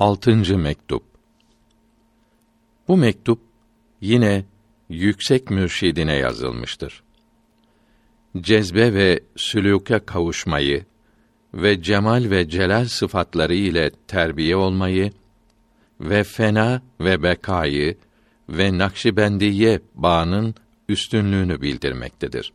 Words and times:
Altıncı 0.00 0.58
mektup. 0.58 1.02
Bu 2.88 2.96
mektup 2.96 3.40
yine 4.00 4.44
yüksek 4.88 5.50
mürşidine 5.50 6.14
yazılmıştır. 6.14 7.02
Cezbe 8.40 8.94
ve 8.94 9.20
sülûke 9.36 10.04
kavuşmayı 10.04 10.84
ve 11.54 11.82
cemal 11.82 12.30
ve 12.30 12.48
celal 12.48 12.84
sıfatları 12.84 13.54
ile 13.54 13.90
terbiye 14.08 14.56
olmayı 14.56 15.12
ve 16.00 16.24
fena 16.24 16.82
ve 17.00 17.22
bekayı 17.22 17.96
ve 18.48 18.78
Nakşibendiye 18.78 19.80
bağının 19.94 20.54
üstünlüğünü 20.88 21.62
bildirmektedir. 21.62 22.52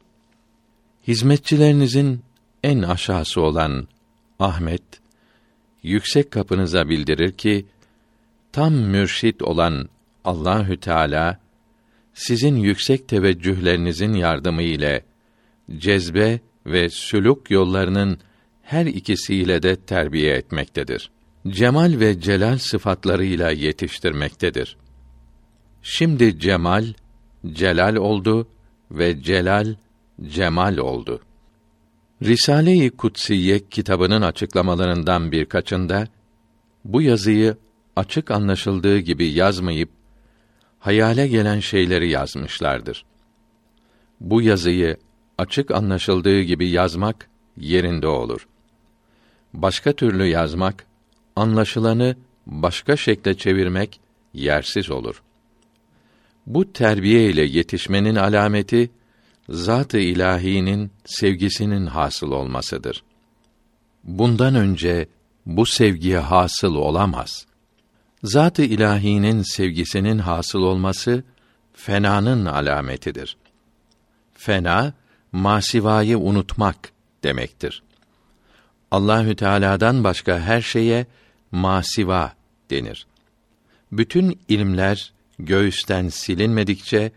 Hizmetçilerinizin 1.07 2.21
en 2.63 2.81
aşağısı 2.81 3.41
olan 3.41 3.87
Ahmet 4.39 5.04
yüksek 5.85 6.31
kapınıza 6.31 6.89
bildirir 6.89 7.31
ki 7.31 7.65
tam 8.51 8.73
mürşit 8.73 9.41
olan 9.41 9.89
Allahü 10.23 10.77
Teala 10.77 11.39
sizin 12.13 12.55
yüksek 12.55 13.07
teveccühlerinizin 13.07 14.13
yardımı 14.13 14.61
ile 14.61 15.05
cezbe 15.77 16.39
ve 16.65 16.89
sülük 16.89 17.51
yollarının 17.51 18.19
her 18.61 18.85
ikisiyle 18.85 19.63
de 19.63 19.75
terbiye 19.75 20.33
etmektedir. 20.33 21.11
Cemal 21.47 21.99
ve 21.99 22.19
celal 22.19 22.57
sıfatlarıyla 22.57 23.51
yetiştirmektedir. 23.51 24.77
Şimdi 25.81 26.39
cemal 26.39 26.85
celal 27.51 27.95
oldu 27.95 28.47
ve 28.91 29.21
celal 29.21 29.75
cemal 30.27 30.77
oldu. 30.77 31.21
Risale-i 32.25 32.89
Kutsiye 32.89 33.59
kitabının 33.69 34.21
açıklamalarından 34.21 35.31
birkaçında 35.31 36.07
bu 36.85 37.01
yazıyı 37.01 37.57
açık 37.95 38.31
anlaşıldığı 38.31 38.99
gibi 38.99 39.27
yazmayıp 39.27 39.89
hayale 40.79 41.27
gelen 41.27 41.59
şeyleri 41.59 42.09
yazmışlardır. 42.09 43.05
Bu 44.21 44.41
yazıyı 44.41 44.97
açık 45.37 45.71
anlaşıldığı 45.71 46.41
gibi 46.41 46.69
yazmak 46.69 47.29
yerinde 47.57 48.07
olur. 48.07 48.47
Başka 49.53 49.93
türlü 49.93 50.25
yazmak, 50.25 50.85
anlaşılanı 51.35 52.15
başka 52.47 52.97
şekle 52.97 53.37
çevirmek 53.37 53.99
yersiz 54.33 54.91
olur. 54.91 55.23
Bu 56.47 56.73
terbiye 56.73 57.29
ile 57.29 57.43
yetişmenin 57.43 58.15
alameti 58.15 58.89
zat-ı 59.49 59.97
ilahinin 59.97 60.91
sevgisinin 61.05 61.85
hasıl 61.85 62.31
olmasıdır. 62.31 63.03
Bundan 64.03 64.55
önce 64.55 65.07
bu 65.45 65.65
sevgiye 65.65 66.19
hasıl 66.19 66.75
olamaz. 66.75 67.45
Zat-ı 68.23 68.63
ilahinin 68.63 69.41
sevgisinin 69.41 70.17
hasıl 70.19 70.59
olması 70.59 71.23
fenanın 71.73 72.45
alametidir. 72.45 73.37
Fena 74.33 74.93
masivayı 75.31 76.17
unutmak 76.17 76.91
demektir. 77.23 77.83
Allahü 78.91 79.35
Teala'dan 79.35 80.03
başka 80.03 80.39
her 80.39 80.61
şeye 80.61 81.05
masiva 81.51 82.33
denir. 82.69 83.07
Bütün 83.91 84.39
ilimler 84.47 85.13
göğüsten 85.39 86.09
silinmedikçe 86.09 87.11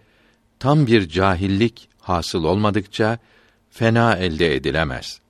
tam 0.59 0.87
bir 0.87 1.09
cahillik 1.09 1.88
hasıl 2.09 2.45
olmadıkça 2.45 3.19
fena 3.71 4.17
elde 4.17 4.55
edilemez. 4.55 5.21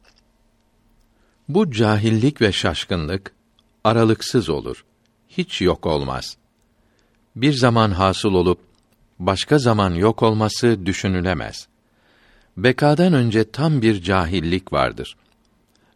Bu 1.48 1.71
cahillik 1.71 2.41
ve 2.41 2.53
şaşkınlık 2.53 3.33
aralıksız 3.84 4.48
olur. 4.48 4.84
Hiç 5.29 5.61
yok 5.61 5.87
olmaz. 5.87 6.37
Bir 7.37 7.53
zaman 7.53 7.91
hasıl 7.91 8.34
olup 8.34 8.61
başka 9.19 9.59
zaman 9.59 9.95
yok 9.95 10.23
olması 10.23 10.87
düşünülemez. 10.87 11.69
Bekadan 12.56 13.12
önce 13.12 13.50
tam 13.50 13.83
bir 13.83 14.03
cahillik 14.03 14.72
vardır. 14.72 15.16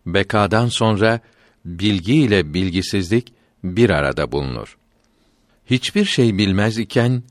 Bekadan 0.07 0.69
sonra 0.69 1.21
bilgi 1.65 2.15
ile 2.15 2.55
bilgisizlik 2.55 3.33
bir 3.65 3.91
arada 3.91 4.33
bulunur. 4.33 4.77
Hiçbir 5.67 6.05
şey 6.05 6.39
bilmez 6.39 6.79
iken 6.79 7.23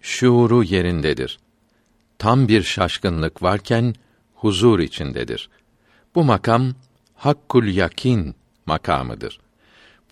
şuuru 0.00 0.64
yerindedir 0.64 1.38
tam 2.20 2.48
bir 2.48 2.62
şaşkınlık 2.62 3.42
varken 3.42 3.94
huzur 4.34 4.78
içindedir. 4.78 5.50
Bu 6.14 6.24
makam 6.24 6.74
hakkul 7.14 7.64
yakin 7.64 8.34
makamıdır. 8.66 9.40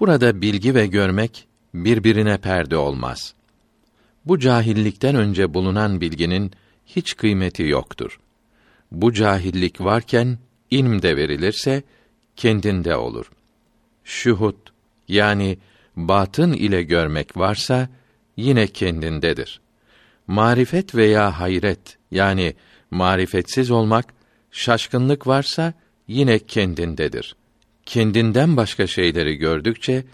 Burada 0.00 0.40
bilgi 0.40 0.74
ve 0.74 0.86
görmek 0.86 1.48
birbirine 1.74 2.38
perde 2.38 2.76
olmaz. 2.76 3.34
Bu 4.24 4.38
cahillikten 4.38 5.14
önce 5.14 5.54
bulunan 5.54 6.00
bilginin 6.00 6.52
hiç 6.86 7.16
kıymeti 7.16 7.62
yoktur. 7.62 8.20
Bu 8.92 9.12
cahillik 9.12 9.80
varken 9.80 10.38
ilm 10.70 11.02
de 11.02 11.16
verilirse 11.16 11.82
kendinde 12.36 12.96
olur. 12.96 13.30
Şuhut 14.04 14.72
yani 15.08 15.58
batın 15.96 16.52
ile 16.52 16.82
görmek 16.82 17.36
varsa 17.36 17.88
yine 18.36 18.66
kendindedir. 18.66 19.60
Marifet 20.26 20.94
veya 20.94 21.40
hayret 21.40 21.97
yani 22.10 22.54
marifetsiz 22.90 23.70
olmak, 23.70 24.14
şaşkınlık 24.50 25.26
varsa 25.26 25.72
yine 26.08 26.38
kendindedir. 26.38 27.36
Kendinden 27.86 28.56
başka 28.56 28.86
şeyleri 28.86 29.36
gördükçe 29.36 30.04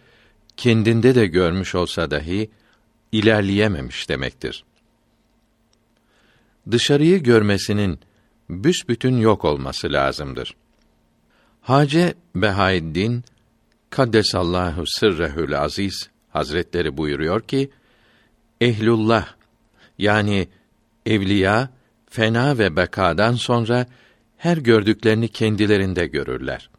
kendinde 0.56 1.14
de 1.14 1.26
görmüş 1.26 1.74
olsa 1.74 2.10
dahi 2.10 2.50
ilerleyememiş 3.12 4.08
demektir. 4.08 4.64
Dışarıyı 6.70 7.22
görmesinin 7.22 7.98
büsbütün 8.50 9.16
yok 9.16 9.44
olması 9.44 9.92
lazımdır. 9.92 10.54
Hace 11.60 12.14
Behaeddin 12.34 13.24
Kaddesallahu 13.90 14.84
sırrehül 14.86 15.60
aziz 15.60 16.10
Hazretleri 16.30 16.96
buyuruyor 16.96 17.40
ki 17.40 17.70
ehlullah 18.60 19.34
yani 19.98 20.48
evliya 21.06 21.70
fena 22.14 22.58
ve 22.58 22.76
bekadan 22.76 23.34
sonra 23.34 23.86
her 24.36 24.56
gördüklerini 24.56 25.28
kendilerinde 25.28 26.06
görürler. 26.06 26.70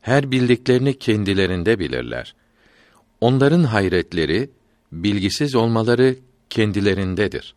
Her 0.00 0.30
bildiklerini 0.30 0.98
kendilerinde 0.98 1.78
bilirler. 1.78 2.34
Onların 3.20 3.64
hayretleri, 3.64 4.50
bilgisiz 4.92 5.54
olmaları 5.54 6.16
kendilerindedir. 6.50 7.54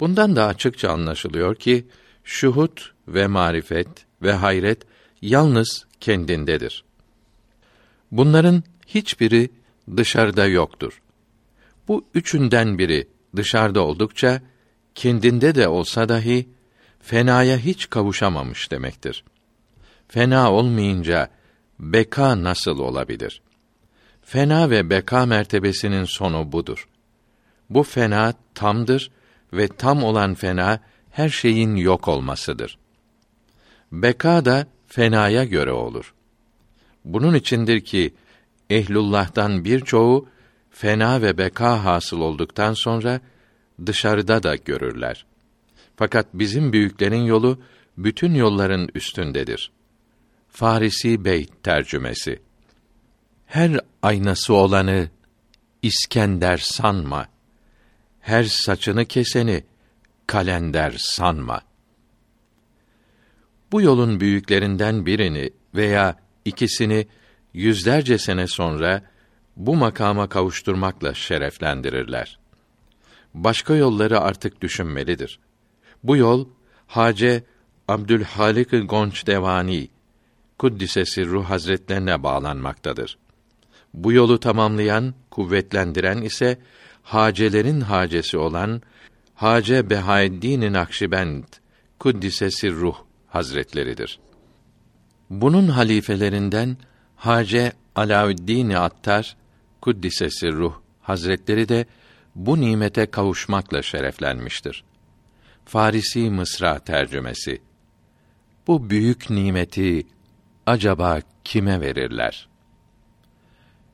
Bundan 0.00 0.36
da 0.36 0.46
açıkça 0.46 0.90
anlaşılıyor 0.90 1.54
ki 1.54 1.86
şuhut 2.24 2.92
ve 3.08 3.26
marifet 3.26 3.88
ve 4.22 4.32
hayret 4.32 4.82
yalnız 5.22 5.86
kendindedir. 6.00 6.84
Bunların 8.12 8.62
hiçbiri 8.86 9.50
dışarıda 9.96 10.46
yoktur. 10.46 11.02
Bu 11.88 12.04
üçünden 12.14 12.78
biri 12.78 13.08
dışarıda 13.36 13.80
oldukça 13.80 14.40
kendinde 14.96 15.54
de 15.54 15.68
olsa 15.68 16.08
dahi 16.08 16.48
fenaya 17.00 17.58
hiç 17.58 17.90
kavuşamamış 17.90 18.70
demektir. 18.70 19.24
Fena 20.08 20.52
olmayınca 20.52 21.30
beka 21.78 22.42
nasıl 22.42 22.78
olabilir? 22.78 23.42
Fena 24.22 24.70
ve 24.70 24.90
beka 24.90 25.26
mertebesinin 25.26 26.04
sonu 26.04 26.52
budur. 26.52 26.88
Bu 27.70 27.82
fena 27.82 28.34
tamdır 28.54 29.10
ve 29.52 29.68
tam 29.68 30.04
olan 30.04 30.34
fena 30.34 30.80
her 31.10 31.28
şeyin 31.28 31.76
yok 31.76 32.08
olmasıdır. 32.08 32.78
Beka 33.92 34.44
da 34.44 34.66
fenaya 34.86 35.44
göre 35.44 35.72
olur. 35.72 36.14
Bunun 37.04 37.34
içindir 37.34 37.80
ki 37.80 38.14
ehlullah'tan 38.70 39.64
birçoğu 39.64 40.28
fena 40.70 41.22
ve 41.22 41.38
beka 41.38 41.84
hasıl 41.84 42.20
olduktan 42.20 42.72
sonra 42.72 43.20
dışarıda 43.86 44.42
da 44.42 44.56
görürler. 44.56 45.26
Fakat 45.96 46.26
bizim 46.34 46.72
büyüklerin 46.72 47.24
yolu 47.24 47.60
bütün 47.98 48.34
yolların 48.34 48.88
üstündedir. 48.94 49.72
Farisi 50.48 51.24
Beyt 51.24 51.62
tercümesi. 51.62 52.42
Her 53.46 53.80
aynası 54.02 54.54
olanı 54.54 55.08
İskender 55.82 56.56
sanma. 56.56 57.28
Her 58.20 58.44
saçını 58.44 59.04
keseni 59.04 59.64
kalender 60.26 60.94
sanma. 60.98 61.60
Bu 63.72 63.82
yolun 63.82 64.20
büyüklerinden 64.20 65.06
birini 65.06 65.50
veya 65.74 66.16
ikisini 66.44 67.06
yüzlerce 67.52 68.18
sene 68.18 68.46
sonra 68.46 69.02
bu 69.56 69.76
makama 69.76 70.28
kavuşturmakla 70.28 71.14
şereflendirirler 71.14 72.38
başka 73.36 73.76
yolları 73.76 74.20
artık 74.20 74.60
düşünmelidir. 74.60 75.38
Bu 76.04 76.16
yol 76.16 76.48
Hace 76.86 77.44
Abdülhalik 77.88 78.88
Gonç 78.88 79.26
Devani 79.26 79.88
Kuddisesi 80.58 81.26
Ruh 81.26 81.44
Hazretlerine 81.44 82.22
bağlanmaktadır. 82.22 83.18
Bu 83.94 84.12
yolu 84.12 84.40
tamamlayan, 84.40 85.14
kuvvetlendiren 85.30 86.22
ise 86.22 86.58
hacelerin 87.02 87.80
hacesi 87.80 88.38
olan 88.38 88.82
Hace 89.34 89.90
Behaeddin 89.90 90.72
Nakşibend 90.72 91.44
Kuddise 91.98 92.50
Sirruh 92.50 92.96
Hazretleridir. 93.26 94.18
Bunun 95.30 95.68
halifelerinden 95.68 96.76
Hace 97.16 97.72
Alaüddin 97.94 98.70
Attar 98.70 99.36
Kuddise 99.80 100.30
Sirruh 100.30 100.74
Hazretleri 101.02 101.68
de 101.68 101.86
bu 102.36 102.60
nimete 102.60 103.06
kavuşmakla 103.06 103.82
şereflenmiştir. 103.82 104.84
Farisi 105.64 106.30
Mısra 106.30 106.78
tercümesi. 106.78 107.62
Bu 108.66 108.90
büyük 108.90 109.30
nimeti 109.30 110.06
acaba 110.66 111.20
kime 111.44 111.80
verirler? 111.80 112.48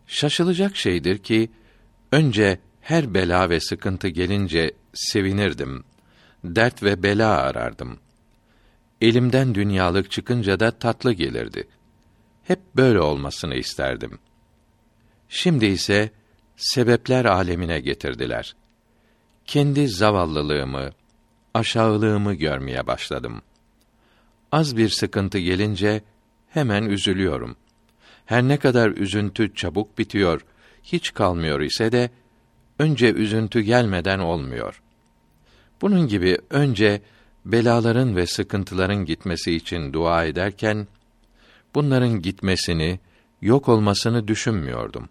Şaşılacak 0.06 0.76
şeydir 0.76 1.18
ki 1.18 1.50
önce 2.12 2.58
her 2.80 3.14
bela 3.14 3.50
ve 3.50 3.60
sıkıntı 3.60 4.08
gelince 4.08 4.74
sevinirdim. 4.94 5.84
Dert 6.44 6.82
ve 6.82 7.02
bela 7.02 7.36
arardım. 7.36 7.98
Elimden 9.00 9.54
dünyalık 9.54 10.10
çıkınca 10.10 10.60
da 10.60 10.70
tatlı 10.70 11.12
gelirdi. 11.12 11.68
Hep 12.42 12.60
böyle 12.76 13.00
olmasını 13.00 13.54
isterdim. 13.54 14.18
Şimdi 15.28 15.66
ise 15.66 16.10
sebepler 16.56 17.24
alemine 17.24 17.80
getirdiler. 17.80 18.56
Kendi 19.46 19.88
zavallılığımı, 19.88 20.90
aşağılığımı 21.54 22.34
görmeye 22.34 22.86
başladım. 22.86 23.42
Az 24.52 24.76
bir 24.76 24.88
sıkıntı 24.88 25.38
gelince 25.38 26.02
hemen 26.48 26.82
üzülüyorum. 26.82 27.56
Her 28.26 28.42
ne 28.42 28.56
kadar 28.56 28.90
üzüntü 28.90 29.54
çabuk 29.54 29.98
bitiyor, 29.98 30.44
hiç 30.82 31.14
kalmıyor 31.14 31.60
ise 31.60 31.92
de 31.92 32.10
önce 32.78 33.12
üzüntü 33.12 33.60
gelmeden 33.60 34.18
olmuyor. 34.18 34.82
Bunun 35.82 36.08
gibi 36.08 36.38
önce 36.50 37.02
belaların 37.44 38.16
ve 38.16 38.26
sıkıntıların 38.26 39.04
gitmesi 39.04 39.52
için 39.52 39.92
dua 39.92 40.24
ederken 40.24 40.86
bunların 41.74 42.22
gitmesini, 42.22 43.00
yok 43.42 43.68
olmasını 43.68 44.28
düşünmüyordum. 44.28 45.08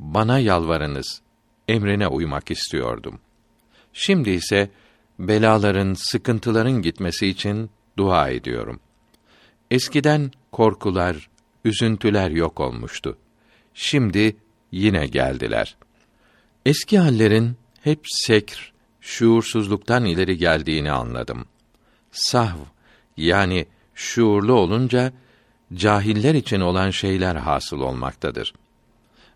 Bana 0.00 0.38
yalvarınız, 0.38 1.20
emrine 1.68 2.08
uymak 2.08 2.50
istiyordum. 2.50 3.20
Şimdi 3.92 4.30
ise 4.30 4.70
belaların, 5.18 5.94
sıkıntıların 5.94 6.82
gitmesi 6.82 7.26
için 7.26 7.70
dua 7.96 8.28
ediyorum. 8.28 8.80
Eskiden 9.70 10.30
korkular, 10.52 11.30
üzüntüler 11.64 12.30
yok 12.30 12.60
olmuştu. 12.60 13.18
Şimdi 13.74 14.36
yine 14.72 15.06
geldiler. 15.06 15.76
Eski 16.66 16.98
hallerin 16.98 17.56
hep 17.80 18.00
sekr, 18.04 18.72
şuursuzluktan 19.00 20.04
ileri 20.04 20.36
geldiğini 20.36 20.92
anladım. 20.92 21.46
Sahv 22.12 22.58
yani 23.16 23.66
şuurlu 23.94 24.52
olunca 24.52 25.12
cahiller 25.74 26.34
için 26.34 26.60
olan 26.60 26.90
şeyler 26.90 27.36
hasıl 27.36 27.80
olmaktadır. 27.80 28.52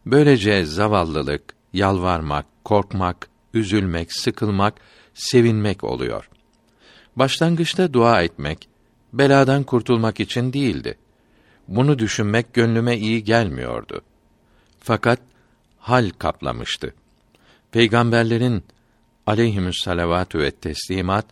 Böylece 0.06 0.64
zavallılık, 0.64 1.54
yalvarmak, 1.72 2.46
korkmak, 2.64 3.28
üzülmek, 3.54 4.12
sıkılmak, 4.12 4.74
sevinmek 5.14 5.84
oluyor. 5.84 6.28
Başlangıçta 7.16 7.92
dua 7.92 8.22
etmek 8.22 8.68
beladan 9.12 9.62
kurtulmak 9.62 10.20
için 10.20 10.52
değildi. 10.52 10.98
Bunu 11.68 11.98
düşünmek 11.98 12.54
gönlüme 12.54 12.96
iyi 12.96 13.24
gelmiyordu. 13.24 14.00
Fakat 14.80 15.20
hal 15.78 16.10
kaplamıştı. 16.18 16.94
Peygamberlerin 17.72 18.64
aleyhimüs 19.26 19.82
salavatü 19.82 20.38
ve 20.38 20.50
teslimat 20.50 21.26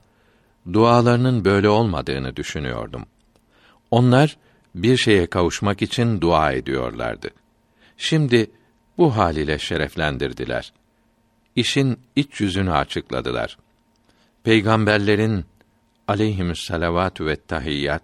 dualarının 0.72 1.44
böyle 1.44 1.68
olmadığını 1.68 2.36
düşünüyordum. 2.36 3.06
Onlar 3.90 4.36
bir 4.74 4.96
şeye 4.96 5.26
kavuşmak 5.26 5.82
için 5.82 6.20
dua 6.20 6.52
ediyorlardı. 6.52 7.30
Şimdi 7.96 8.50
bu 8.98 9.16
hal 9.16 9.36
ile 9.36 9.58
şereflendirdiler. 9.58 10.72
İşin 11.56 11.98
iç 12.16 12.40
yüzünü 12.40 12.72
açıkladılar. 12.72 13.58
Peygamberlerin 14.44 15.44
aleyhimüs 16.08 16.66
salavatü 16.66 17.26
ve 17.26 17.36
tahiyyat 17.36 18.02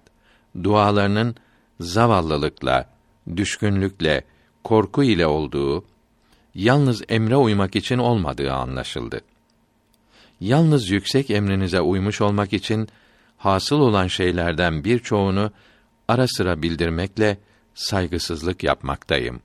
dualarının 0.64 1.34
zavallılıkla, 1.80 2.90
düşkünlükle, 3.36 4.24
korku 4.64 5.04
ile 5.04 5.26
olduğu, 5.26 5.84
yalnız 6.54 7.02
emre 7.08 7.36
uymak 7.36 7.76
için 7.76 7.98
olmadığı 7.98 8.52
anlaşıldı. 8.52 9.20
Yalnız 10.40 10.90
yüksek 10.90 11.30
emrinize 11.30 11.80
uymuş 11.80 12.20
olmak 12.20 12.52
için 12.52 12.88
hasıl 13.36 13.80
olan 13.80 14.06
şeylerden 14.06 14.84
birçoğunu 14.84 15.52
ara 16.08 16.26
sıra 16.28 16.62
bildirmekle 16.62 17.38
saygısızlık 17.74 18.64
yapmaktayım. 18.64 19.40